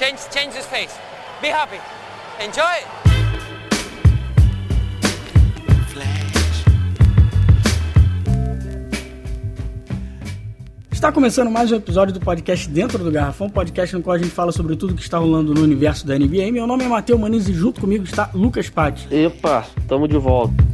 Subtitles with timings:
[0.00, 0.98] Change, change his face.
[1.42, 1.78] Be happy.
[2.42, 2.64] Enjoy.
[10.90, 14.30] Está começando mais um episódio do podcast Dentro do Garrafão, podcast no qual a gente
[14.30, 16.50] fala sobre tudo que está rolando no universo da NBA.
[16.50, 19.06] Meu nome é Matheus Maniz e junto comigo está Lucas Patti.
[19.14, 20.69] Epa, tamo de volta.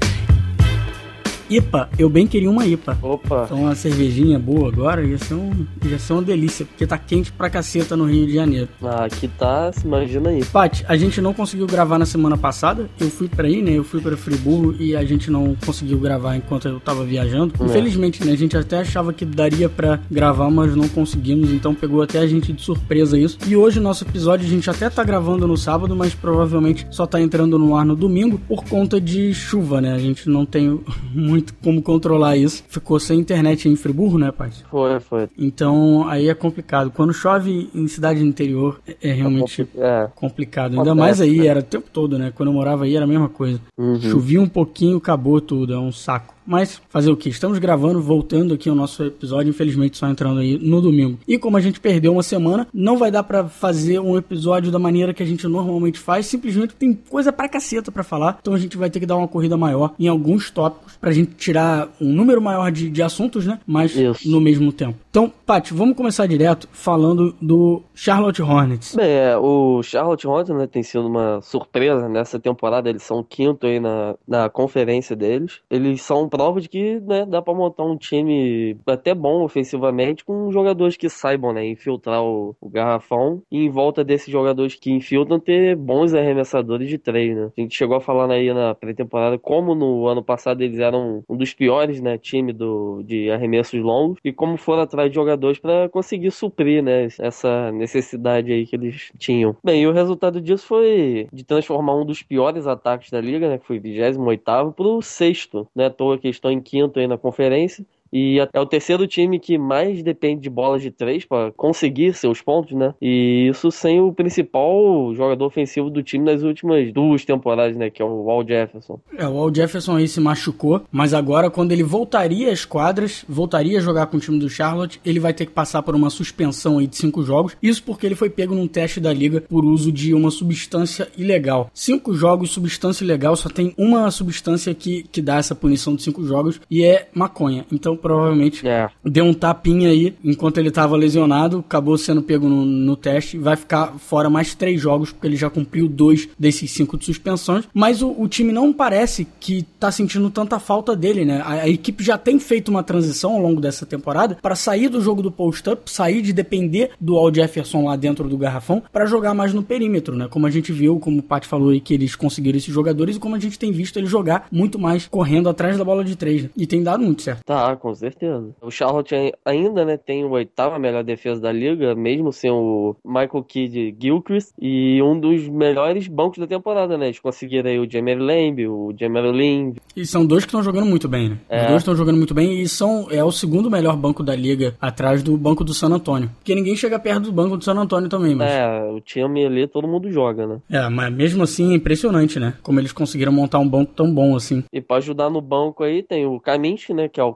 [1.49, 2.99] IPA, eu bem queria uma IPA.
[3.03, 3.45] Opa.
[3.45, 7.33] Então uma cervejinha boa agora ia ser, um, ia ser uma delícia, porque tá quente
[7.33, 8.69] pra caceta no Rio de Janeiro.
[8.83, 10.45] Ah, aqui tá, se imagina aí.
[10.45, 12.89] Paty, a gente não conseguiu gravar na semana passada.
[12.99, 13.73] Eu fui pra aí, né?
[13.73, 17.55] Eu fui pra Friburgo e a gente não conseguiu gravar enquanto eu tava viajando.
[17.61, 17.65] É.
[17.65, 18.33] Infelizmente, né?
[18.33, 21.51] A gente até achava que daria pra gravar, mas não conseguimos.
[21.51, 23.39] Então pegou até a gente de surpresa isso.
[23.47, 27.21] E hoje, nosso episódio, a gente até tá gravando no sábado, mas provavelmente só tá
[27.21, 29.93] entrando no ar no domingo por conta de chuva, né?
[29.93, 30.81] A gente não tem
[31.13, 32.63] muito como controlar isso.
[32.69, 34.65] Ficou sem internet em Friburgo, né, Paty?
[34.71, 35.29] Foi, foi.
[35.37, 36.91] Então aí é complicado.
[36.91, 40.09] Quando chove em cidade interior, é- é realmente É.
[40.15, 40.73] complicado.
[40.73, 41.47] Ainda Acontece, mais aí, né?
[41.47, 42.33] era o tempo todo, né?
[42.35, 43.61] Quando eu morava aí era a mesma coisa.
[43.79, 44.01] Uhum.
[44.01, 46.36] Chovia um pouquinho, acabou tudo, é um saco.
[46.47, 47.29] Mas fazer o que?
[47.29, 51.19] Estamos gravando, voltando aqui o nosso episódio, infelizmente só entrando aí no domingo.
[51.27, 54.79] E como a gente perdeu uma semana, não vai dar pra fazer um episódio da
[54.79, 58.59] maneira que a gente normalmente faz, simplesmente tem coisa pra caceta pra falar, então a
[58.59, 62.13] gente vai ter que dar uma corrida maior em alguns tópicos pra gente tirar um
[62.13, 63.59] número maior de, de assuntos, né?
[63.67, 64.29] Mas Isso.
[64.31, 64.97] no mesmo tempo.
[65.11, 68.95] Então, Paty, vamos começar direto falando do Charlotte Hornets.
[68.95, 72.91] Bem, é, o Charlotte Hornets, né, tem sido uma surpresa nessa temporada.
[72.91, 75.61] Eles são quinto aí na, na conferência deles.
[75.71, 80.51] Eles são prova de que, né, dá pra montar um time até bom ofensivamente com
[80.53, 85.41] jogadores que saibam, né, infiltrar o, o garrafão e em volta desses jogadores que infiltram
[85.41, 87.51] ter bons arremessadores de três, né.
[87.57, 91.37] A gente chegou a falar aí na pré-temporada como no ano passado eles eram um
[91.37, 95.89] dos piores, né, time do, de arremessos longos e como foram atrás de jogadores para
[95.89, 99.57] conseguir suprir, né, essa necessidade aí que eles tinham.
[99.65, 103.59] Bem, e o resultado disso foi de transformar um dos piores ataques da liga, né,
[103.59, 107.87] que foi 28º, pro sexto, né, à toa que estão em quinto aí na conferência.
[108.17, 112.41] E é o terceiro time que mais depende de bolas de três para conseguir seus
[112.41, 112.95] pontos, né?
[113.01, 117.91] E isso sem o principal jogador ofensivo do time nas últimas duas temporadas, né?
[117.91, 118.99] Que é o Walt Jefferson.
[119.19, 123.77] É, o Al Jefferson aí se machucou, mas agora quando ele voltaria às quadras, voltaria
[123.77, 126.79] a jogar com o time do Charlotte, ele vai ter que passar por uma suspensão
[126.79, 127.55] aí de cinco jogos.
[127.63, 131.71] Isso porque ele foi pego num teste da liga por uso de uma substância ilegal.
[131.75, 136.25] Cinco jogos, substância ilegal, só tem uma substância que, que dá essa punição de cinco
[136.25, 137.67] jogos e é maconha.
[137.71, 138.89] Então provavelmente É.
[139.05, 143.57] deu um tapinha aí enquanto ele tava lesionado, acabou sendo pego no, no teste, vai
[143.57, 147.65] ficar fora mais três jogos, porque ele já cumpriu dois desses cinco de suspensões.
[147.75, 151.41] Mas o, o time não parece que tá sentindo tanta falta dele, né?
[151.45, 155.01] A, a equipe já tem feito uma transição ao longo dessa temporada para sair do
[155.01, 159.35] jogo do post-up, sair de depender do Al Jefferson lá dentro do garrafão, para jogar
[159.35, 160.29] mais no perímetro, né?
[160.31, 163.19] Como a gente viu, como o Pat falou aí, que eles conseguiram esses jogadores e
[163.19, 166.45] como a gente tem visto ele jogar muito mais correndo atrás da bola de três.
[166.45, 166.51] né?
[166.57, 167.41] E tem dado muito certo.
[167.45, 168.49] Tá, com certeza.
[168.61, 172.97] O Charlotte ai- ainda, né, tem o oitava melhor defesa da liga, mesmo sem o
[173.05, 177.07] Michael Kidd Gilchrist, e um dos melhores bancos da temporada, né?
[177.07, 179.75] Eles conseguiram aí o Jamie Lamb, o Jamie Lin.
[179.95, 181.37] E são dois que estão jogando muito bem, né?
[181.49, 181.67] Os É.
[181.67, 185.23] dois estão jogando muito bem e são é o segundo melhor banco da liga atrás
[185.23, 186.29] do banco do San Antonio.
[186.39, 189.69] Porque ninguém chega perto do banco do San Antonio também, mas É, o time ali
[189.69, 190.59] todo mundo joga, né?
[190.71, 192.55] é, mas mesmo assim é impressionante, né?
[192.65, 194.65] Como eles conseguiram montar um banco tão bom assim.
[194.73, 197.33] E pra ajudar no banco aí tem o Kaminsky, né, que é o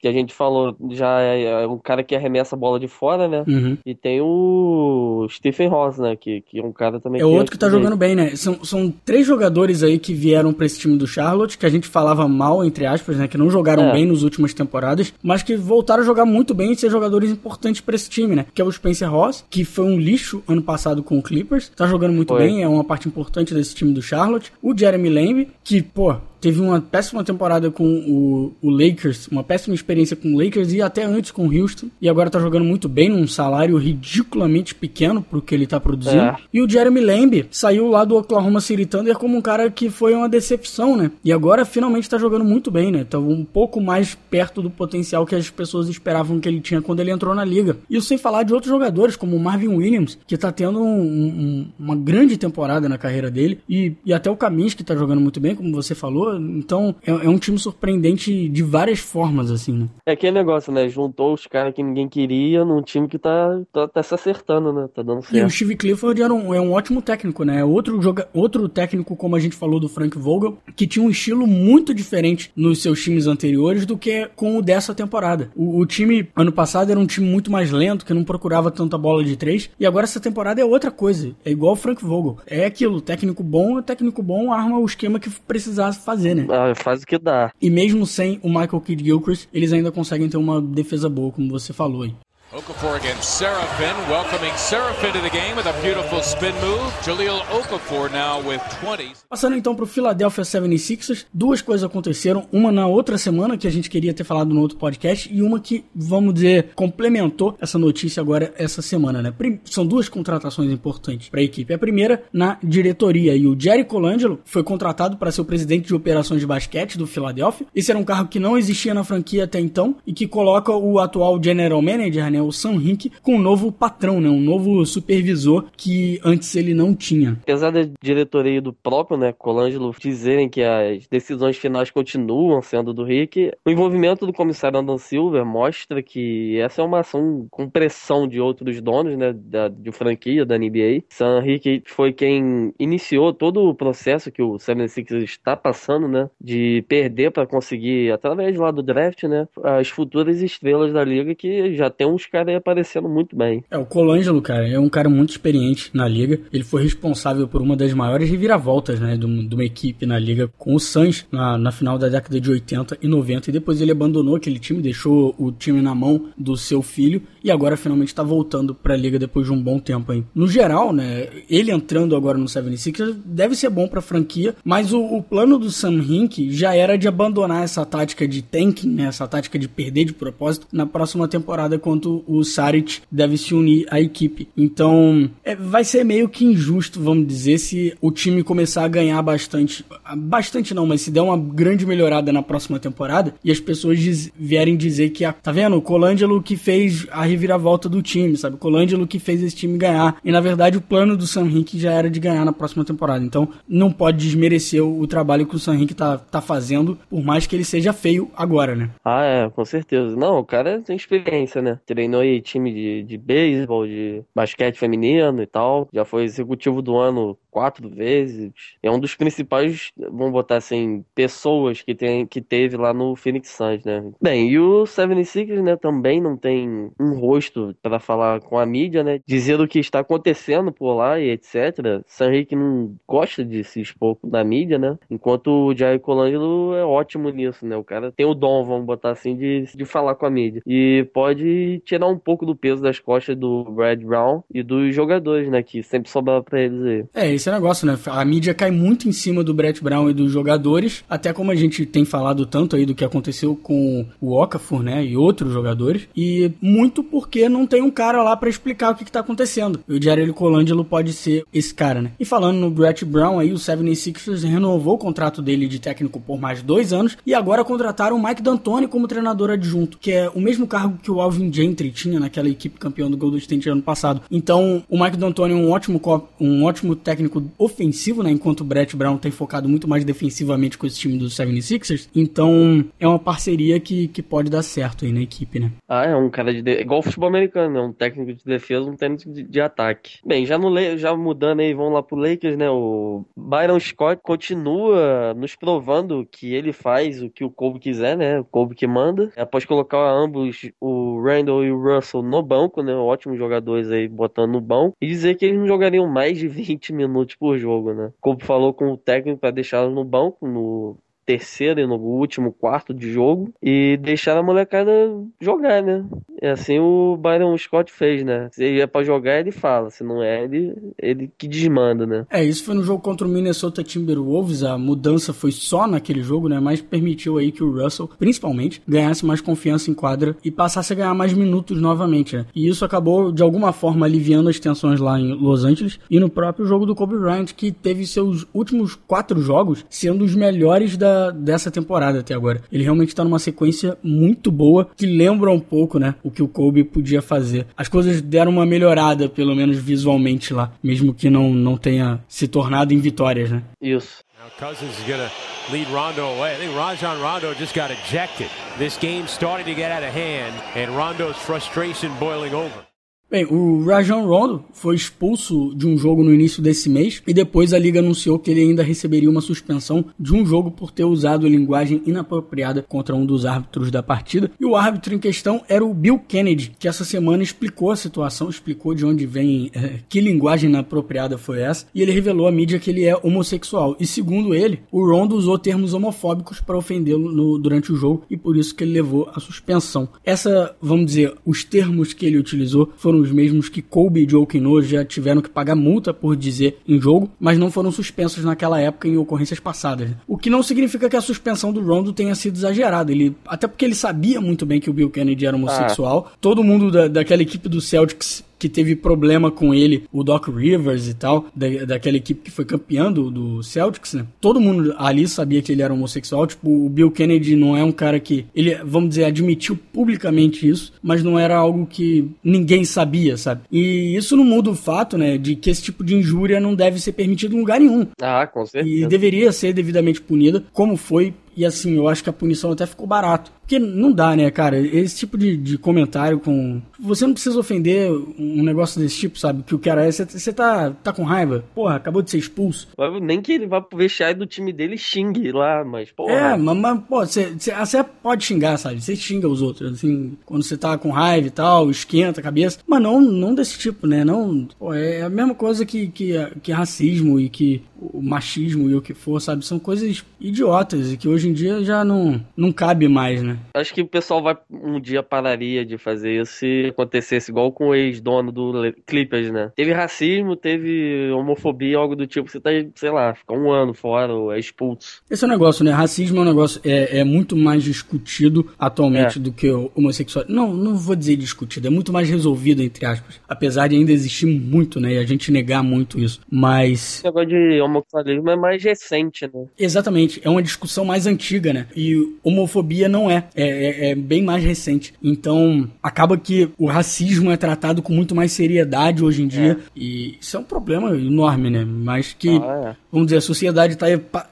[0.00, 3.28] que a gente falou, já é, é um cara que arremessa a bola de fora,
[3.28, 3.44] né?
[3.46, 3.76] Uhum.
[3.84, 7.52] E tem o Stephen Ross, né, que, que é um cara também É que outro
[7.52, 8.34] que tá jogando bem, né?
[8.36, 11.86] São, são três jogadores aí que vieram pra esse time do Charlotte, que a gente
[11.86, 13.28] falava mal, entre aspas, né?
[13.28, 13.92] Que não jogaram É.
[13.92, 17.80] bem nas últimas temporadas, mas que voltaram a jogar muito bem e ser jogadores importantes
[17.80, 18.46] pra esse time, né?
[18.54, 21.86] Que é o Spencer Ross, que foi um lixo ano passado com o Clippers, tá
[21.86, 22.42] jogando muito Foi.
[22.44, 24.52] bem, é uma parte importante desse time do Charlotte.
[24.62, 29.74] O Jeremy Lamb, que, pô, teve uma péssima temporada com o, o Lakers, uma péssima
[29.74, 32.88] experiência com o Lakers e até antes com o Houston, e agora tá jogando muito
[32.88, 36.22] bem num salário ridiculamente pequeno pro que ele tá produzindo.
[36.22, 36.36] É.
[36.52, 40.14] E o Jeremy Lamb saiu lá do Oklahoma City Thunder como um cara que foi
[40.14, 41.10] uma decepção, né?
[41.24, 43.04] E agora finalmente tá jogando muito bem, né?
[43.04, 47.00] Tá um pouco mais perto do potencial que as pessoas esperavam que ele tinha quando
[47.00, 47.76] ele entrou na liga.
[47.90, 51.66] Isso sem falar de outros jogadores, como o Marvin Williams, que tá tendo um- um-
[51.78, 55.54] uma grande temporada na carreira dele, e, e até o Kaminsky tá jogando muito bem,
[55.54, 56.27] como você falou.
[56.28, 56.58] Pivô.
[56.58, 59.88] Então é, é, um time surpreendente de várias formas, assim, né?
[60.06, 60.88] É aquele negócio, né?
[60.88, 64.88] Juntou os caras que ninguém queria num time que tá, tá, tá, se acertando, né?
[64.94, 65.36] Tá dando certo.
[65.36, 67.64] E o Steve Clifford era um, é um ótimo técnico, né?
[67.64, 71.46] Outro, joga, outro técnico, como a gente falou do Frank Vogel, que tinha um estilo
[71.46, 75.50] muito diferente nos seus times anteriores do que com o dessa temporada.
[75.56, 78.98] O, o time, ano passado, era um time muito mais lento, que não procurava tanta
[78.98, 81.34] bola de três, e agora essa temporada é outra coisa.
[81.44, 82.38] É igual o Frank Vogel.
[82.46, 86.46] É aquilo, técnico bom, técnico bom arma o esquema que precisasse fazer, né?
[86.50, 87.52] Ah, faz o que dá.
[87.60, 91.48] E mesmo sem o Michael Kidd Gilchrist, eles ainda conseguem ter uma defesa boa, como
[91.48, 92.14] você falou aí.
[92.50, 96.90] Okafor against Serafin, welcoming Serafin to the game with a beautiful spin move.
[97.04, 99.12] Jaleel Okafor now with 20.
[99.28, 103.70] Passando então para o Philadelphia 76ers, duas coisas aconteceram, uma na outra semana que a
[103.70, 108.22] gente queria ter falado no outro podcast e uma que, vamos dizer, complementou essa notícia
[108.22, 109.30] agora essa semana, né?
[109.66, 111.74] São duas contratações importantes para a equipe.
[111.74, 115.94] A primeira na diretoria e o Jerry Colangelo foi contratado para ser o presidente de
[115.94, 117.66] operações de basquete do Philadelphia.
[117.74, 120.98] Esse era um cargo que não existia na franquia até então e que coloca o
[120.98, 124.84] atual general manager, né, né, o Sam Hink, com um novo patrão, né, um novo
[124.86, 127.38] supervisor que antes ele não tinha.
[127.42, 133.04] Apesar da diretoria do próprio, né, Colangelo dizerem que as decisões finais continuam sendo do
[133.04, 138.28] Rick, o envolvimento do comissário Adam Silver mostra que essa é uma ação com pressão
[138.28, 141.02] de outros donos, né, da, de franquia da NBA.
[141.08, 146.84] Sam Rick foi quem iniciou todo o processo que o 76ers está passando, né, de
[146.88, 151.90] perder para conseguir, através lá do draft, né, as futuras estrelas da liga que já
[151.90, 153.64] tem uns caras aparecendo muito bem.
[153.70, 156.40] É, o Colangelo, cara, é um cara muito experiente na liga.
[156.52, 160.74] Ele foi responsável por uma das maiores reviravoltas, né, de uma equipe na liga com
[160.74, 163.50] o Suns na, na final da década de 80 e 90.
[163.50, 167.50] E depois ele abandonou aquele time, deixou o time na mão do seu filho e
[167.50, 170.24] agora finalmente está voltando para a liga depois de um bom tempo aí.
[170.34, 175.00] No geral, né, ele entrando agora no 76ers deve ser bom para franquia, mas o,
[175.00, 179.26] o, plano do Sam Hink já era de abandonar essa tática de tanking, né, essa
[179.26, 184.00] tática de perder de propósito na próxima temporada quanto o Saric deve se unir à
[184.00, 184.48] equipe.
[184.56, 189.20] Então, é, vai ser meio que injusto, vamos dizer, se o time começar a ganhar
[189.22, 189.84] bastante.
[190.16, 194.32] Bastante não, mas se der uma grande melhorada na próxima temporada e as pessoas diz,
[194.36, 195.76] vierem dizer que, a, tá vendo?
[195.76, 198.56] O Colangelo que fez a reviravolta do time, sabe?
[198.56, 200.16] O Colangelo que fez esse time ganhar.
[200.24, 203.24] E na verdade o plano do Sam Hink já era de ganhar na próxima temporada.
[203.24, 207.22] Então, não pode desmerecer o, o trabalho que o Sam Hink tá, tá fazendo, por
[207.22, 208.90] mais que ele seja feio agora, né?
[209.04, 210.16] Ah, é, com certeza.
[210.16, 211.78] Não, o cara tem experiência, né?
[211.86, 215.88] treinou aí time de, de beisebol, de basquete feminino e tal.
[215.92, 218.52] Já foi executivo do ano quatro vezes.
[218.82, 223.50] É um dos principais, vamos botar assim, pessoas que, tem, que teve lá no Phoenix
[223.50, 224.04] Suns, né?
[224.20, 229.02] Bem, e o 76ers, né, também não tem um rosto para falar com a mídia,
[229.02, 229.20] né?
[229.26, 232.02] Dizer o que está acontecendo por lá e etc.
[232.06, 234.98] Sam Rick não gosta de se expor da mídia, né?
[235.10, 237.76] Enquanto o Jair Colangelo é ótimo nisso, né?
[237.76, 240.62] O cara tem o dom, vamos botar assim, de, de falar com a mídia.
[240.66, 245.48] E pode tirar um pouco do peso das costas do Brad Brown e dos jogadores,
[245.48, 245.62] né?
[245.62, 247.04] Que sempre sobra pra eles aí.
[247.14, 247.98] É, esse negócio, né?
[248.06, 251.54] A mídia cai muito em cima do Brett Brown e dos jogadores, até como a
[251.54, 255.04] gente tem falado tanto aí do que aconteceu com o Okafor, né?
[255.04, 259.04] E outros jogadores, e muito porque não tem um cara lá para explicar o que,
[259.04, 259.80] que tá acontecendo.
[259.88, 262.12] E o Jared Colangelo pode ser esse cara, né?
[262.20, 266.38] E falando no Brett Brown aí, o 76ers renovou o contrato dele de técnico por
[266.38, 270.40] mais dois anos e agora contrataram o Mike D'Antoni como treinador adjunto, que é o
[270.40, 274.20] mesmo cargo que o Alvin Gentry tinha naquela equipe campeã do Golden State ano passado.
[274.30, 276.00] Então, o Mike D'Antoni é um ótimo,
[276.40, 277.27] um ótimo técnico
[277.58, 278.30] ofensivo, né?
[278.30, 282.08] Enquanto o Brett Brown tem focado muito mais defensivamente com esse time dos 76ers.
[282.14, 285.72] Então, é uma parceria que, que pode dar certo aí na equipe, né?
[285.88, 286.62] Ah, é um cara de.
[286.62, 286.80] De...
[286.80, 287.80] igual futebol americano, né?
[287.80, 290.18] Um técnico de defesa, um técnico de, de ataque.
[290.24, 292.68] Bem, já, no, já mudando aí, vamos lá pro Lakers, né?
[292.70, 298.40] O Byron Scott continua nos provando que ele faz o que o Kobe quiser, né?
[298.40, 299.30] O Kobe que manda.
[299.36, 302.94] Após colocar ambos, o Randall e o Russell, no banco, né?
[302.94, 304.96] Ótimos jogadores aí botando no banco.
[305.00, 308.12] E dizer que eles não jogariam mais de 20 minutos por jogo, né?
[308.20, 310.96] Como falou com o técnico para deixá-los no banco no
[311.28, 314.90] terceiro e no último quarto de jogo e deixar a molecada
[315.38, 316.02] jogar, né?
[316.40, 318.48] É assim o Byron Scott fez, né?
[318.50, 319.90] Se ele é pra jogar, ele fala.
[319.90, 322.24] Se não é, ele, ele que desmanda, né?
[322.30, 324.62] É, isso foi no jogo contra o Minnesota Timberwolves.
[324.62, 326.58] A mudança foi só naquele jogo, né?
[326.60, 330.96] Mas permitiu aí que o Russell, principalmente, ganhasse mais confiança em quadra e passasse a
[330.96, 332.46] ganhar mais minutos novamente, né?
[332.54, 336.30] E isso acabou, de alguma forma, aliviando as tensões lá em Los Angeles e no
[336.30, 341.17] próprio jogo do Kobe Bryant, que teve seus últimos quatro jogos sendo os melhores da
[341.18, 342.62] da, dessa temporada até agora.
[342.70, 346.48] Ele realmente tá numa sequência muito boa, que lembra um pouco, né, o que o
[346.48, 347.66] Kobe podia fazer.
[347.76, 352.46] As coisas deram uma melhorada, pelo menos visualmente lá, mesmo que não, não tenha se
[352.46, 353.62] tornado em vitórias, né?
[353.80, 354.22] Isso.
[354.38, 355.30] Now Cousins is gonna
[355.72, 356.54] lead Rondo away.
[356.54, 358.48] I think Rajon Rondo just got ejected.
[358.78, 362.87] This game starting to get out of hand, and Rondo's frustration boiling over.
[363.30, 367.74] Bem, o Rajon Rondo foi expulso de um jogo no início desse mês e depois
[367.74, 371.46] a liga anunciou que ele ainda receberia uma suspensão de um jogo por ter usado
[371.46, 374.50] linguagem inapropriada contra um dos árbitros da partida.
[374.58, 378.48] E o árbitro em questão era o Bill Kennedy, que essa semana explicou a situação,
[378.48, 382.78] explicou de onde vem, é, que linguagem inapropriada foi essa, e ele revelou à mídia
[382.78, 383.94] que ele é homossexual.
[384.00, 388.56] E segundo ele, o Rondo usou termos homofóbicos para ofendê-lo durante o jogo e por
[388.56, 390.08] isso que ele levou a suspensão.
[390.24, 394.46] Essa, vamos dizer, os termos que ele utilizou foram os mesmos que Kobe e Joe
[394.46, 398.80] Kino já tiveram que pagar multa por dizer em jogo, mas não foram suspensos naquela
[398.80, 400.10] época em ocorrências passadas.
[400.26, 403.12] O que não significa que a suspensão do Rondo tenha sido exagerada.
[403.12, 406.28] Ele, até porque ele sabia muito bem que o Bill Kennedy era homossexual.
[406.28, 406.36] Ah.
[406.40, 411.08] Todo mundo da, daquela equipe do Celtics que teve problema com ele, o Doc Rivers
[411.08, 414.26] e tal, da, daquela equipe que foi campeã do, do, Celtics, né?
[414.40, 416.46] Todo mundo ali sabia que ele era homossexual.
[416.46, 418.46] Tipo, o Bill Kennedy não é um cara que.
[418.54, 423.62] Ele, vamos dizer, admitiu publicamente isso, mas não era algo que ninguém sabia, sabe?
[423.70, 427.00] E isso não muda o fato, né, de que esse tipo de injúria não deve
[427.00, 428.06] ser permitido em lugar nenhum.
[428.20, 428.94] Ah, com certeza.
[428.94, 432.86] E deveria ser devidamente punida, como foi e assim, eu acho que a punição até
[432.86, 433.50] ficou barato.
[433.68, 434.78] Porque não dá, né, cara?
[434.78, 436.80] Esse tipo de, de comentário com.
[436.98, 439.62] Você não precisa ofender um negócio desse tipo, sabe?
[439.62, 440.10] Que o cara é.
[440.10, 441.64] Você tá, tá com raiva.
[441.74, 442.88] Porra, acabou de ser expulso.
[443.20, 446.32] Nem que ele vá pro vestiário do time dele xingue lá, mas, porra.
[446.32, 449.02] É, mas, mas pô, você, você pode xingar, sabe?
[449.02, 452.78] Você xinga os outros, assim, quando você tá com raiva e tal, esquenta a cabeça.
[452.86, 454.24] Mas não, não desse tipo, né?
[454.24, 454.66] Não.
[454.78, 459.02] Pô, é a mesma coisa que, que, que racismo e que o machismo e o
[459.02, 459.66] que for, sabe?
[459.66, 463.58] São coisas idiotas e que hoje em dia já não, não cabe mais, né?
[463.74, 467.88] Acho que o pessoal vai um dia pararia de fazer isso se acontecesse igual com
[467.88, 469.72] o ex-dono do Clippers, né?
[469.76, 472.50] Teve racismo, teve homofobia, algo do tipo.
[472.50, 475.22] Você tá, sei lá, fica um ano fora ou é expulso.
[475.30, 475.90] Esse é o um negócio, né?
[475.92, 479.40] Racismo é um negócio é, é muito mais discutido atualmente é.
[479.40, 480.44] do que o homossexual.
[480.48, 483.40] Não, não vou dizer discutido, é muito mais resolvido, entre aspas.
[483.48, 485.14] Apesar de ainda existir muito, né?
[485.14, 486.40] E a gente negar muito isso.
[486.50, 487.16] Mas.
[487.16, 489.66] Esse negócio de homossexualismo é mais recente, né?
[489.78, 491.37] Exatamente, é uma discussão mais antiga,
[491.72, 491.86] né?
[491.96, 493.48] E homofobia não é.
[493.54, 495.14] É, é, é bem mais recente.
[495.22, 499.72] Então, acaba que o racismo é tratado com muito mais seriedade hoje em dia.
[499.72, 499.76] É.
[499.96, 501.84] E isso é um problema enorme, né?
[501.84, 502.96] Mas que, ah, é.
[503.10, 504.06] vamos dizer, a sociedade está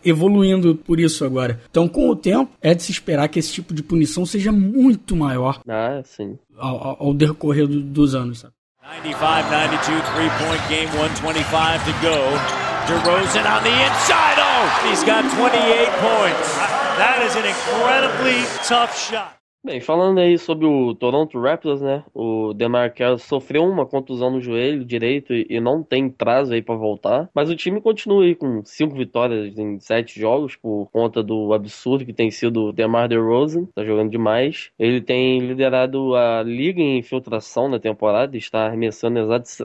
[0.04, 1.60] evoluindo por isso agora.
[1.70, 5.16] Então, com o tempo, é de se esperar que esse tipo de punição seja muito
[5.16, 5.60] maior.
[5.68, 6.38] Ah, sim.
[6.56, 8.54] Ao, ao decorrer do, dos anos, sabe?
[8.86, 12.66] 95 92 three point game, 125 to go.
[12.86, 14.38] DeRozan on the inside.
[14.38, 16.65] Oh, he's got 28 points.
[16.96, 19.35] That is an incredibly tough shot.
[19.66, 22.04] Bem, falando aí sobre o Toronto Raptors, né?
[22.14, 27.28] O DeMar sofreu uma contusão no joelho direito e não tem prazo aí para voltar.
[27.34, 32.06] Mas o time continua aí com cinco vitórias em sete jogos por conta do absurdo
[32.06, 33.64] que tem sido o DeMar DeRozan.
[33.74, 34.70] Tá jogando demais.
[34.78, 39.18] Ele tem liderado a liga em infiltração na temporada, está arremessando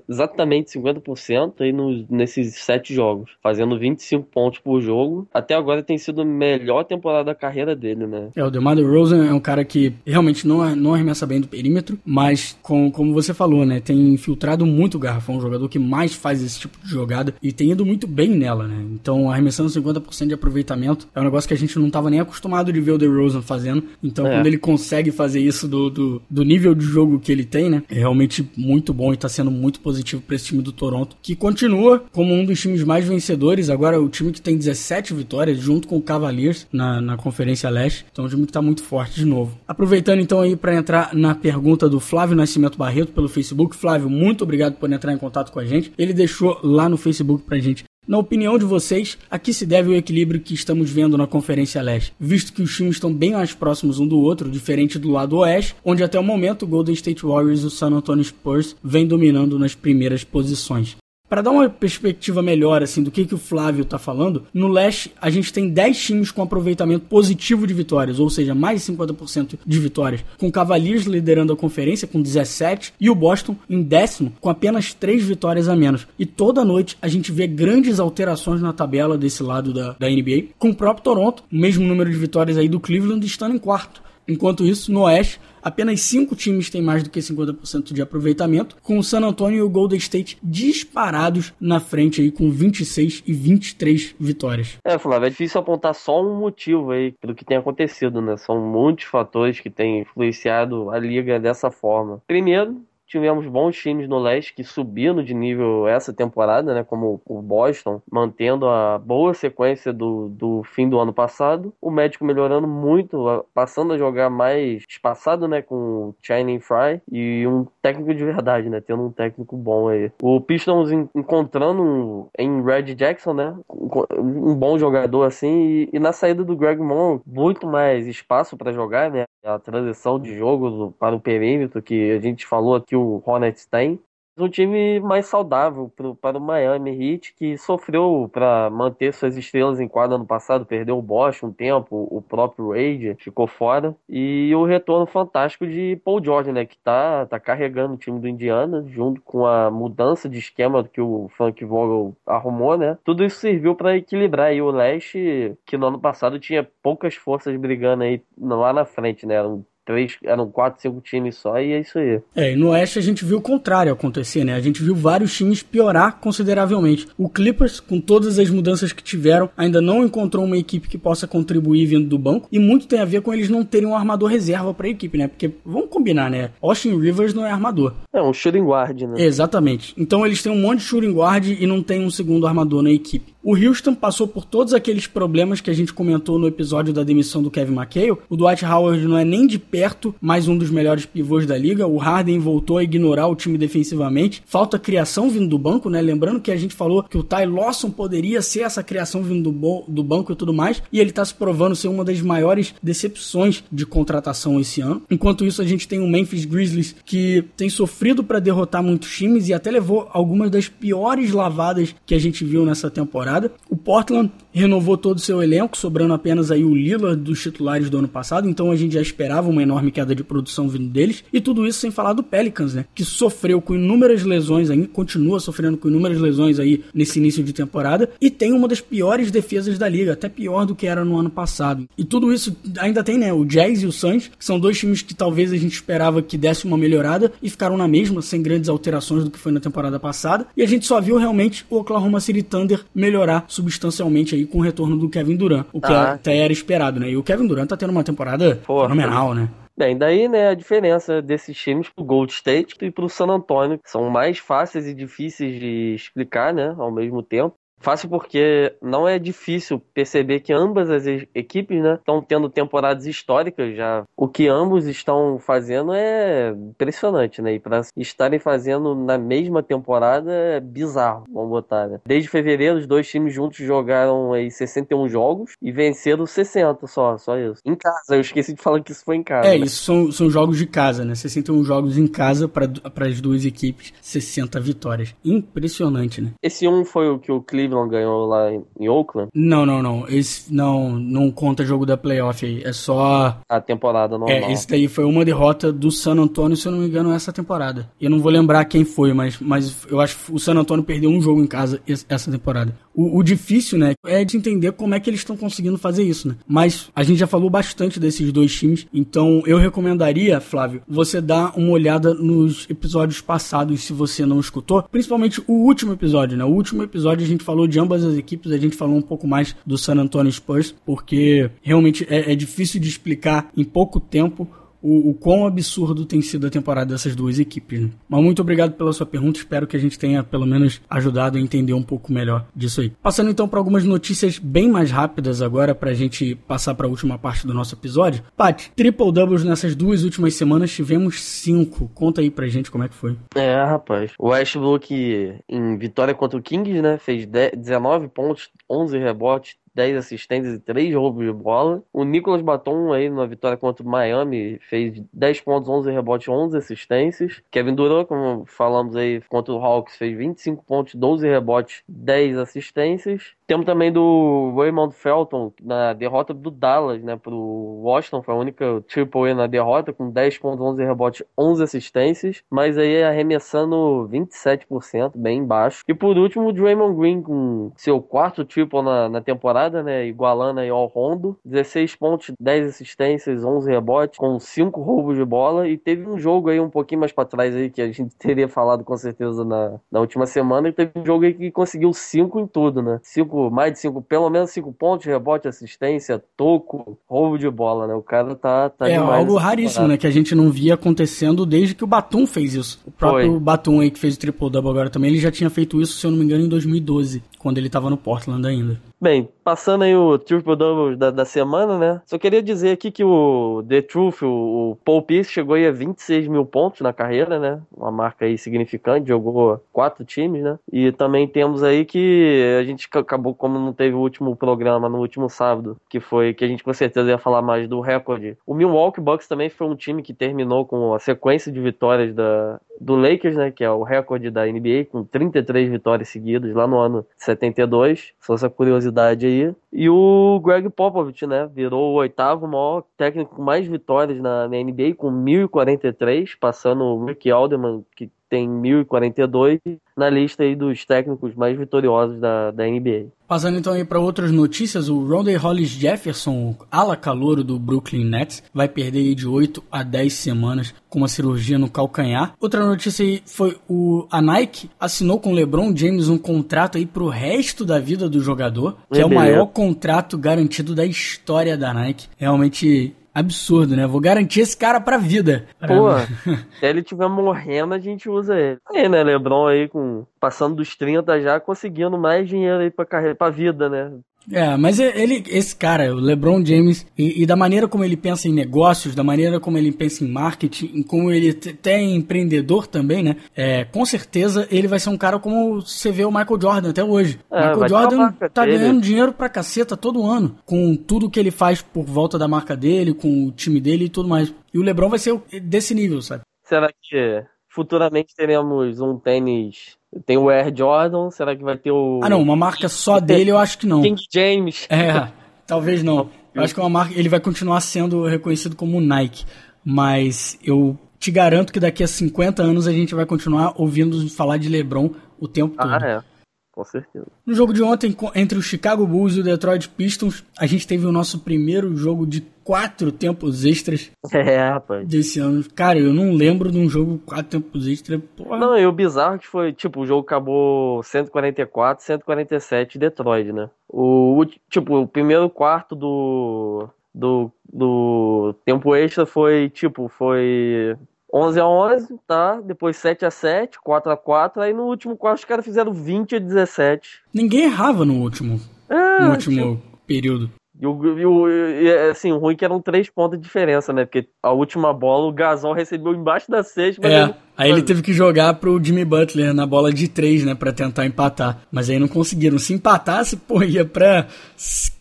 [0.10, 5.28] exatamente 50% aí nos, nesses sete jogos, fazendo 25 pontos por jogo.
[5.32, 8.30] Até agora tem sido a melhor temporada da carreira dele, né?
[8.36, 12.00] É, o DeMar DeRozan é um cara que realmente não, não arremessa bem do perímetro,
[12.06, 16.14] mas com, como você falou, né, tem infiltrado muito o garrafão, um jogador que mais
[16.14, 18.86] faz esse tipo de jogada e tem ido muito bem nela, né?
[18.94, 22.72] Então, arremessando 50% de aproveitamento é um negócio que a gente não estava nem acostumado
[22.72, 23.84] de ver o DeRozan fazendo.
[24.04, 24.36] Então, é.
[24.36, 27.84] quando ele consegue fazer isso do, do, do, nível de jogo que ele tem, né,
[27.90, 31.36] é realmente muito bom e está sendo muito positivo para esse time do Toronto, que
[31.36, 33.70] continua como um dos times mais vencedores.
[33.70, 38.06] Agora, o time que tem 17 vitórias, junto com o Cavaliers na, na Conferência Leste.
[38.12, 39.58] Então, é um time que está muito forte de novo.
[39.82, 43.76] Aproveitando então aí para entrar na pergunta do Flávio Nascimento Barreto pelo Facebook.
[43.76, 45.92] Flávio, muito obrigado por entrar em contato com a gente.
[45.98, 49.90] Ele deixou lá no Facebook pra gente na opinião de vocês, a que se deve
[49.90, 53.54] o equilíbrio que estamos vendo na Conferência Leste, visto que os times estão bem mais
[53.54, 57.26] próximos um do outro, diferente do lado oeste, onde até o momento o Golden State
[57.26, 60.98] Warriors e o San Antonio Spurs vêm dominando nas primeiras posições.
[61.32, 65.14] Para dar uma perspectiva melhor assim do que, que o Flávio está falando, no leste
[65.22, 69.58] a gente tem 10 times com aproveitamento positivo de vitórias, ou seja, mais de 50%
[69.66, 74.34] de vitórias, com o Cavaliers liderando a conferência com 17 e o Boston em décimo
[74.42, 76.06] com apenas 3 vitórias a menos.
[76.20, 80.48] E toda noite a gente vê grandes alterações na tabela desse lado da, da NBA,
[80.60, 84.04] com o próprio Toronto, o mesmo número de vitórias aí do Cleveland estando em quarto.
[84.32, 88.98] Enquanto isso, no Oeste, apenas cinco times têm mais do que 50% de aproveitamento, com
[88.98, 94.16] o San Antonio e o Golden State disparados na frente aí com 26 e 23
[94.20, 94.78] vitórias.
[94.86, 98.38] É, Flávio, é difícil apontar só um motivo aí pelo que tem acontecido, né?
[98.38, 102.22] São muitos fatores que têm influenciado a liga dessa forma.
[102.26, 102.82] Primeiro,
[103.12, 106.84] tivemos bons times no leste que subiram de nível essa temporada, né?
[106.84, 111.74] Como o Boston, mantendo a boa sequência do, do fim do ano passado.
[111.82, 115.62] O médico melhorando muito, passando a jogar mais espaçado, né?
[115.62, 118.80] Com o Channing Fry e um técnico de verdade, né?
[118.80, 120.10] Tendo um técnico bom aí.
[120.22, 123.56] O Pistons encontrando em Red Jackson, né?
[123.70, 125.52] Um bom jogador assim.
[125.52, 129.26] E, e na saída do Greg Monroe, muito mais espaço para jogar, né?
[129.44, 134.00] A transição de jogo para o perímetro que a gente falou aqui o Hornets tem.
[134.38, 139.80] Um time mais saudável pro, para o Miami Heat, que sofreu para manter suas estrelas
[139.80, 144.52] em quadra ano passado, perdeu o Bosch um tempo, o próprio Wade ficou fora, e
[144.56, 148.84] o retorno fantástico de Paul George, né, que tá, tá carregando o time do Indiana,
[148.88, 153.76] junto com a mudança de esquema que o Frank Vogel arrumou, né, tudo isso serviu
[153.76, 158.72] para equilibrar aí o leste, que no ano passado tinha poucas forças brigando aí lá
[158.72, 159.36] na frente, né,
[159.86, 162.22] três, eram quatro, cinco times só e é isso aí.
[162.36, 164.54] É, e no Oeste a gente viu o contrário acontecer, né?
[164.56, 167.08] A gente viu vários times piorar consideravelmente.
[167.18, 171.28] O Clippers, com todas as mudanças que tiveram, ainda não encontrou uma equipe que possa
[171.28, 174.30] contribuir vindo do banco, e muito tem a ver com eles não terem um armador
[174.30, 175.28] reserva para a equipe, né?
[175.28, 176.52] Porque vamos combinar, né?
[176.62, 177.94] Austin Rivers não é armador.
[178.14, 179.24] É um shooting guard, né?
[179.24, 179.94] Exatamente.
[179.98, 182.92] Então eles têm um monte de shooting guard e não tem um segundo armador na
[182.92, 183.34] equipe.
[183.44, 187.42] O Houston passou por todos aqueles problemas que a gente comentou no episódio da demissão
[187.42, 188.20] do Kevin McHale.
[188.30, 191.88] O Dwight Howard não é nem de perto mais um dos melhores pivôs da liga.
[191.88, 194.44] O Harden voltou a ignorar o time defensivamente.
[194.46, 196.00] Falta criação vindo do banco, né?
[196.00, 199.86] Lembrando que a gente falou que o Ty Lawson poderia ser essa criação vindo do,
[199.88, 200.84] do banco e tudo mais.
[200.94, 205.02] E ele tá se provando ser uma das maiores decepções de contratação esse ano.
[205.10, 209.48] Enquanto isso, a gente tem o Memphis Grizzlies que tem sofrido para derrotar muitos times
[209.48, 213.52] e até levou algumas das piores lavadas que a gente viu nessa temporada temporada.
[213.70, 217.98] O Portland renovou todo o seu elenco, sobrando apenas aí o Lillard dos titulares do
[217.98, 221.24] ano passado, então a gente já esperava uma enorme queda de produção vindo deles.
[221.32, 222.86] E tudo isso sem falar do Pelicans, né?
[222.94, 227.54] Que sofreu com inúmeras lesões aí, continua sofrendo com inúmeras lesões aí nesse início de
[227.54, 231.18] temporada e tem uma das piores defesas da liga, até pior do que era no
[231.18, 231.88] ano passado.
[231.98, 233.32] E tudo isso ainda tem, né?
[233.32, 236.38] O Jazz e o Suns, que são dois times que talvez a gente esperava que
[236.38, 240.00] desse uma melhorada e ficaram na mesma, sem grandes alterações do que foi na temporada
[240.00, 240.46] passada.
[240.56, 242.82] E a gente só viu realmente o Oklahoma City Thunder
[243.22, 246.14] melhorar substancialmente aí com o retorno do Kevin Durant, o que ah.
[246.14, 247.10] até era esperado, né?
[247.10, 248.90] E o Kevin Durant tá tendo uma temporada Porra.
[248.90, 249.50] fenomenal, né?
[249.78, 253.90] Bem, daí, né, a diferença desses times pro Gold State e pro San Antonio, que
[253.90, 257.56] são mais fáceis e difíceis de explicar, né, ao mesmo tempo.
[257.82, 263.76] Fácil porque não é difícil perceber que ambas as equipes né, estão tendo temporadas históricas
[263.76, 264.04] já.
[264.16, 267.56] O que ambos estão fazendo é impressionante, né?
[267.56, 272.00] E para estarem fazendo na mesma temporada é bizarro, vamos botar, né?
[272.06, 277.38] Desde fevereiro, os dois times juntos jogaram aí 61 jogos e venceram 60 só, só
[277.38, 277.62] isso.
[277.66, 279.48] Em casa, eu esqueci de falar que isso foi em casa.
[279.48, 279.66] É, né?
[279.66, 281.16] isso são, são jogos de casa, né?
[281.16, 285.16] 61 jogos em casa para as duas equipes, 60 vitórias.
[285.26, 286.32] Impressionante, né?
[286.44, 289.30] Esse um foi o que o Cleveland Cleveland ganhou lá em, em Oakland?
[289.34, 290.06] Não, não, não.
[290.08, 292.62] Esse não, não conta jogo da playoff aí.
[292.64, 293.40] É só.
[293.48, 294.38] A temporada normal.
[294.38, 297.32] É, esse daí foi uma derrota do San Antonio, se eu não me engano, essa
[297.32, 297.90] temporada.
[298.00, 301.10] Eu não vou lembrar quem foi, mas, mas eu acho que o San Antonio perdeu
[301.10, 302.76] um jogo em casa essa temporada.
[302.94, 306.28] O, o difícil, né, é de entender como é que eles estão conseguindo fazer isso,
[306.28, 306.36] né?
[306.46, 311.58] Mas a gente já falou bastante desses dois times, então eu recomendaria, Flávio, você dar
[311.58, 316.44] uma olhada nos episódios passados, se você não escutou, principalmente o último episódio, né?
[316.44, 319.28] O último episódio a gente falou de ambas as equipes, a gente falou um pouco
[319.28, 324.48] mais do San Antonio Spurs, porque realmente é, é difícil de explicar em pouco tempo
[324.82, 327.82] o, o quão absurdo tem sido a temporada dessas duas equipes.
[327.82, 327.90] Né?
[328.10, 331.42] Mas muito obrigado pela sua pergunta, espero que a gente tenha pelo menos ajudado a
[331.42, 332.92] entender um pouco melhor disso aí.
[333.02, 336.90] Passando então para algumas notícias bem mais rápidas agora para a gente passar para a
[336.90, 338.24] última parte do nosso episódio.
[338.36, 341.90] Pat, triple doubles nessas duas últimas semanas tivemos cinco.
[341.94, 343.18] Conta aí pra gente como é que foi.
[343.36, 344.12] É, rapaz.
[344.18, 350.54] O Westbrook em vitória contra o Kings, né, fez 19 pontos, 11 rebotes, 10 assistências
[350.56, 351.84] e 3 roubos de bola.
[351.94, 356.58] O Nicolas Baton aí na vitória contra o Miami fez 10 pontos, 11 rebotes, 11
[356.58, 357.42] assistências.
[357.50, 363.34] Kevin Durant, como falamos aí, contra o Hawks fez 25 pontos, 12 rebotes, 10 assistências.
[363.52, 368.82] Temos também do Raymond Felton na derrota do Dallas, né, pro Washington, foi a única
[368.88, 375.44] triple na derrota, com 10 pontos, 11 rebotes, 11 assistências, mas aí arremessando 27%, bem
[375.44, 375.84] baixo.
[375.86, 380.62] E por último, o Draymond Green com seu quarto triple na, na temporada, né, igualando
[380.62, 385.78] aí ao Rondo, 16 pontos, 10 assistências, 11 rebotes, com 5 roubos de bola, e
[385.78, 388.86] teve um jogo aí um pouquinho mais para trás aí, que a gente teria falado
[388.86, 392.48] com certeza na, na última semana, e teve um jogo aí que conseguiu 5 em
[392.48, 393.02] tudo, né,
[393.42, 397.94] cinco, mais de 5, pelo menos 5 pontos, rebote, assistência, toco, roubo de bola, né,
[397.94, 401.46] o cara tá, tá é demais algo raríssimo, né, que a gente não via acontecendo
[401.46, 402.82] desde que o Batum fez isso.
[402.86, 403.40] O próprio Foi.
[403.40, 406.12] Batum aí que fez o triple-double agora também, ele já tinha feito isso, se eu
[406.12, 408.91] não me engano, em 2012, quando ele tava no Portland ainda.
[409.02, 412.02] Bem, passando aí o triple double da, da semana, né?
[412.06, 414.28] Só queria dizer aqui que o The Truth, o,
[414.74, 417.60] o Paul Pierce, chegou aí a 26 mil pontos na carreira, né?
[417.76, 420.60] Uma marca aí significante, jogou quatro times, né?
[420.72, 425.00] E também temos aí que a gente acabou, como não teve o último programa no
[425.00, 428.38] último sábado, que foi que a gente com certeza ia falar mais do recorde.
[428.46, 432.60] O Milwaukee Bucks também foi um time que terminou com a sequência de vitórias da,
[432.80, 436.78] do Lakers, né, que é o recorde da NBA, com 33 vitórias seguidas lá no
[436.78, 438.91] ano 72, só essa curiosidade
[439.26, 439.56] aí.
[439.72, 444.58] E o Greg Popovich, né, virou o oitavo maior técnico com mais vitórias na, na
[444.58, 449.60] NBA, com 1043, passando o Rick Alderman, que tem 1042,
[449.96, 453.08] na lista aí dos técnicos mais vitoriosos da, da NBA.
[453.28, 458.42] Passando então aí para outras notícias, o Rondé Hollis Jefferson, ala calouro do Brooklyn Nets,
[458.54, 462.34] vai perder de 8 a 10 semanas com uma cirurgia no calcanhar.
[462.40, 466.86] Outra notícia aí foi o a Nike assinou com o LeBron James um contrato aí
[466.86, 471.58] pro resto da vida do jogador, que é, é o maior contrato garantido da história
[471.58, 472.08] da Nike.
[472.18, 473.86] Realmente absurdo, né?
[473.86, 475.48] Vou garantir esse cara pra vida.
[475.60, 475.92] Pô,
[476.60, 478.60] se ele estiver morrendo, a gente usa ele.
[478.70, 483.16] Aí, né, Lebron aí com passando dos 30 já, conseguindo mais dinheiro aí pra carreira,
[483.16, 483.92] pra vida, né?
[484.32, 488.28] É, mas ele, esse cara, o LeBron James, e, e, da maneira como ele pensa
[488.28, 492.68] em negócios, da maneira como ele pensa em marketing, em como ele até é empreendedor
[492.68, 493.16] também, né?
[493.36, 496.84] É, com certeza ele vai ser um cara como você vê o Michael Jordan até
[496.84, 497.20] hoje.
[497.32, 498.58] É, Michael Jordan tá dele.
[498.58, 502.56] ganhando dinheiro pra caceta todo ano, com tudo que ele faz por volta da marca
[502.56, 504.34] dele, com o time dele e tudo mais.
[504.54, 506.24] E o LeBron vai ser desse nível, sabe?
[506.44, 512.00] Será que futuramente teremos um tênis tem o Air Jordan, será que vai ter o.
[512.02, 513.82] Ah, não, uma marca só dele eu acho que não.
[513.82, 514.66] King James.
[514.70, 515.12] É,
[515.46, 516.10] talvez não.
[516.34, 516.98] Eu acho que é uma marca.
[516.98, 519.26] Ele vai continuar sendo reconhecido como Nike.
[519.64, 524.38] Mas eu te garanto que daqui a 50 anos a gente vai continuar ouvindo falar
[524.38, 525.70] de LeBron o tempo todo.
[525.70, 526.12] Ah, é.
[526.54, 527.08] Com certeza.
[527.26, 530.86] No jogo de ontem, entre o Chicago Bulls e o Detroit Pistons, a gente teve
[530.86, 534.86] o nosso primeiro jogo de quatro tempos extras é, rapaz.
[534.86, 535.42] desse ano.
[535.56, 538.02] Cara, eu não lembro de um jogo quatro tempos extras.
[538.18, 538.38] Porra.
[538.38, 543.50] Não, e o bizarro que foi, tipo, o jogo acabou 144, 147 Detroit, né?
[543.70, 550.76] O, tipo, o primeiro quarto do, do, do tempo extra foi, tipo, foi
[551.14, 552.42] 11 a 11, tá?
[552.42, 556.18] Depois 7 a 7, 4 a 4, aí no último quarto os caras fizeram 20
[556.18, 557.02] a 17.
[557.14, 559.78] Ninguém errava no último, é, no último tipo...
[559.88, 560.41] período.
[560.62, 563.74] E, o, e, o, e assim, o ruim é que eram três pontos de diferença,
[563.74, 563.84] né?
[563.84, 566.88] Porque a última bola o Gasol recebeu embaixo da sexta.
[566.88, 567.14] é, ele...
[567.36, 570.36] aí ele teve que jogar pro Jimmy Butler na bola de três, né?
[570.36, 571.42] Pra tentar empatar.
[571.52, 572.38] Mas aí não conseguiram.
[572.38, 574.06] Se empatasse, pô, ia pra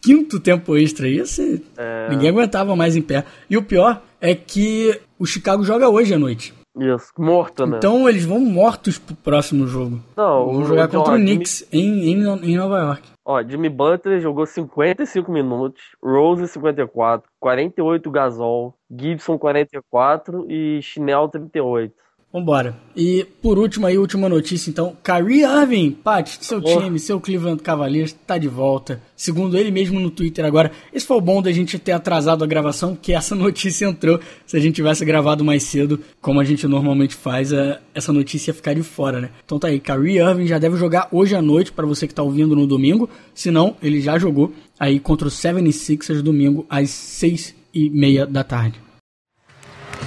[0.03, 1.09] quinto tempo extra.
[1.09, 1.62] Ia ser...
[1.79, 2.11] É...
[2.11, 3.25] Ninguém aguentava mais em pé.
[3.49, 6.60] E o pior é que o Chicago joga hoje à noite.
[6.76, 7.78] Isso, morto, né?
[7.78, 10.00] Então eles vão mortos pro próximo jogo.
[10.16, 12.12] Não, vão jogar contra o Knicks Jimmy...
[12.12, 13.02] em, em, em Nova York.
[13.24, 21.94] Ó, Jimmy Butler jogou 55 minutos, Rose 54, 48 Gasol, Gibson 44 e Chinel 38.
[22.33, 22.77] Vambora.
[22.97, 26.81] E por último aí, última notícia então, Kyrie Irving, Pat, seu oh.
[26.81, 29.03] time, seu Cleveland Cavaliers tá de volta.
[29.16, 30.71] Segundo ele mesmo no Twitter agora.
[30.93, 34.21] Esse foi o bom da gente ter atrasado a gravação, que essa notícia entrou.
[34.47, 37.51] Se a gente tivesse gravado mais cedo, como a gente normalmente faz,
[37.93, 39.31] essa notícia ia ficar de fora, né?
[39.45, 42.23] Então tá aí, Kyrie Irving já deve jogar hoje à noite, para você que tá
[42.23, 43.11] ouvindo no domingo.
[43.35, 48.45] Se não, ele já jogou aí contra o 76ers domingo às 6 e meia da
[48.45, 48.81] tarde.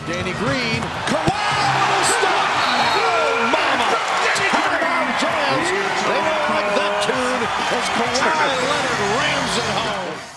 [0.08, 0.73] Danny Green